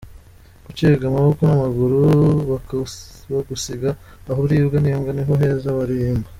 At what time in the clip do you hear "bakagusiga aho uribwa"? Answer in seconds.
2.49-4.77